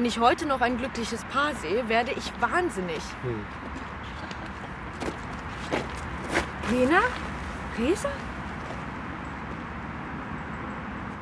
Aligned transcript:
Wenn 0.00 0.06
ich 0.06 0.18
heute 0.18 0.46
noch 0.46 0.62
ein 0.62 0.78
glückliches 0.78 1.24
Paar 1.24 1.54
sehe, 1.56 1.86
werde 1.90 2.12
ich 2.12 2.32
wahnsinnig. 2.40 3.02
Hm. 3.22 3.44
Lena? 6.70 7.00
Resa? 7.80 8.10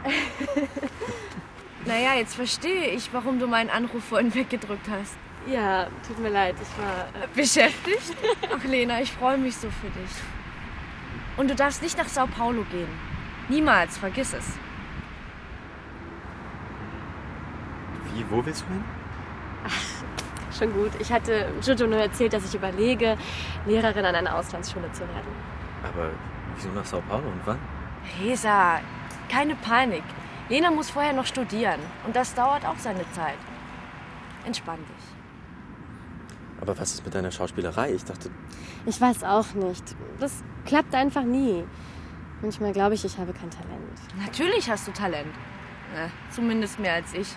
naja, 1.87 2.15
jetzt 2.15 2.35
verstehe 2.35 2.87
ich, 2.87 3.13
warum 3.13 3.39
du 3.39 3.47
meinen 3.47 3.71
Anruf 3.71 4.05
vorhin 4.05 4.35
weggedrückt 4.35 4.89
hast. 4.91 5.17
Ja, 5.47 5.87
tut 6.07 6.19
mir 6.19 6.31
leid, 6.31 6.57
ich 6.61 6.83
war. 6.83 7.07
Äh, 7.23 7.29
Beschäftigt? 7.35 8.17
Ach, 8.55 8.65
Lena, 8.65 9.01
ich 9.01 9.13
freue 9.13 9.39
mich 9.39 9.57
so 9.57 9.69
für 9.71 9.89
dich. 9.89 10.11
Und 11.37 11.49
du 11.49 11.55
darfst 11.55 11.83
nicht 11.83 11.97
nach 11.97 12.09
Sao 12.09 12.27
Paulo 12.27 12.65
gehen. 12.71 12.89
Niemals, 13.49 13.97
vergiss 13.97 14.35
es. 14.35 14.45
Wie, 18.13 18.25
wo 18.31 18.45
willst 18.45 18.63
du 18.63 18.73
hin? 18.73 18.85
Schon 20.59 20.73
gut. 20.73 20.91
Ich 20.99 21.13
hatte 21.13 21.47
Jojo 21.63 21.87
nur 21.87 22.01
erzählt, 22.01 22.33
dass 22.33 22.45
ich 22.45 22.55
überlege, 22.55 23.17
Lehrerin 23.67 24.05
an 24.05 24.15
einer 24.15 24.35
Auslandsschule 24.35 24.91
zu 24.93 25.01
werden. 25.01 25.33
Aber 25.85 26.11
wieso 26.59 26.71
nach 26.71 26.85
Sao 26.85 27.01
Paulo 27.09 27.29
und 27.29 27.41
wann? 27.45 27.59
Resa, 28.21 28.81
keine 29.29 29.55
Panik. 29.57 30.03
Lena 30.49 30.71
muss 30.71 30.91
vorher 30.91 31.13
noch 31.13 31.27
studieren. 31.27 31.81
Und 32.07 32.17
das 32.17 32.35
dauert 32.35 32.65
auch 32.67 32.79
seine 32.79 33.11
Zeit. 33.13 33.39
Entspann 34.45 34.79
dich. 34.79 36.61
Aber 36.61 36.77
was 36.79 36.95
ist 36.95 37.05
mit 37.05 37.15
deiner 37.15 37.31
Schauspielerei? 37.31 37.93
Ich 37.95 38.05
dachte, 38.05 38.31
Ich 38.87 39.01
weiß 39.01 39.23
auch 39.25 39.53
nicht. 39.55 39.85
Das 40.19 40.43
klappt 40.65 40.95
einfach 40.95 41.23
nie. 41.23 41.65
Manchmal 42.43 42.73
glaube 42.73 42.95
ich, 42.95 43.05
ich 43.05 43.19
habe 43.19 43.33
kein 43.33 43.51
Talent. 43.51 44.01
Natürlich 44.19 44.71
hast 44.71 44.89
du 44.89 44.93
Talent. 44.93 45.33
Na, 45.95 46.09
zumindest 46.31 46.79
mehr 46.79 46.95
als 46.95 47.13
ich. 47.15 47.29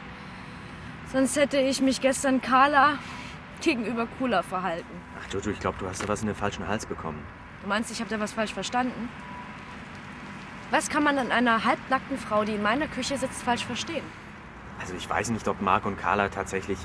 Sonst 1.12 1.36
hätte 1.36 1.58
ich 1.58 1.82
mich 1.82 2.02
gestern 2.02 2.42
Carla 2.42 2.98
gegenüber 3.62 4.08
cooler 4.18 4.42
verhalten. 4.44 5.02
ach 5.20 5.32
Jojo, 5.34 5.52
ich 5.52 5.60
glaube, 5.60 5.78
du 5.80 5.88
hast 5.88 6.04
da 6.04 6.08
was 6.08 6.22
in 6.22 6.28
den 6.28 6.36
falschen 6.36 6.68
Hals 6.68 6.86
bekommen. 6.86 7.22
Du 7.62 7.68
meinst, 7.68 7.92
ich 7.92 8.00
habe 8.00 8.10
da 8.10 8.20
was 8.20 8.34
falsch 8.34 8.54
verstanden? 8.54 9.10
Was 10.72 10.90
kann 10.90 11.04
man 11.04 11.18
an 11.18 11.32
einer 11.32 11.64
halbnackten 11.64 12.18
Frau, 12.18 12.44
die 12.44 12.54
in 12.54 12.64
meiner 12.64 12.88
Küche 12.88 13.18
sitzt, 13.18 13.44
falsch 13.44 13.66
verstehen? 13.66 14.04
Also 14.80 14.96
ich 14.96 15.08
weiß 15.08 15.30
nicht, 15.30 15.48
ob 15.48 15.62
Marc 15.62 15.86
und 15.86 16.00
Carla 16.00 16.30
tatsächlich... 16.30 16.80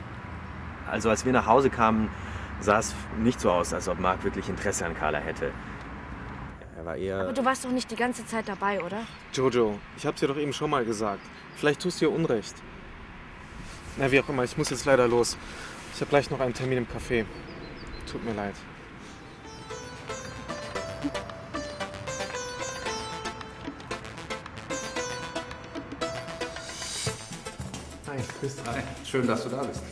Also 0.91 1.09
als 1.09 1.25
wir 1.25 1.33
nach 1.33 1.47
Hause 1.47 1.71
kamen, 1.71 2.11
sah 2.61 2.79
es 2.79 2.95
nicht 3.19 3.41
so 3.41 3.51
aus, 3.51 3.73
als 3.73 3.89
ob 3.89 3.99
Marc 3.99 4.23
wirklich 4.23 4.49
Interesse 4.49 4.87
an 4.87 4.95
Carla 4.95 5.19
hätte. 5.19 5.51
Er 6.77 6.85
war 6.85 6.97
eher... 6.97 7.21
Aber 7.21 7.33
du 7.33 7.45
warst 7.45 7.65
doch 7.65 7.71
nicht 7.71 7.91
die 7.91 7.97
ganze 7.97 8.27
Zeit 8.27 8.49
dabei, 8.49 8.83
oder? 8.83 8.99
Jojo, 9.33 9.79
ich 9.97 10.05
hab's 10.05 10.21
dir 10.21 10.29
doch 10.29 10.37
eben 10.37 10.53
schon 10.53 10.71
mal 10.71 10.85
gesagt. 10.85 11.23
Vielleicht 11.57 11.81
tust 11.81 12.01
du 12.01 12.07
ihr 12.07 12.13
Unrecht. 12.13 12.55
Na, 13.97 14.11
wie 14.11 14.21
auch 14.21 14.29
immer, 14.29 14.45
ich 14.45 14.59
muss 14.59 14.69
jetzt 14.71 14.85
leider 14.85 15.09
los. 15.09 15.39
Ich 15.95 16.01
habe 16.01 16.11
gleich 16.11 16.31
noch 16.31 16.41
einen 16.41 16.53
Termin 16.53 16.79
im 16.79 16.87
Café. 16.87 17.25
Tut 18.11 18.23
mir 18.25 18.35
leid. 18.35 18.55
Hi, 28.09 28.23
Chris. 28.39 28.57
Hi, 28.67 28.83
schön, 29.05 29.27
dass 29.27 29.43
du 29.43 29.49
da 29.51 29.63
bist. 29.63 29.83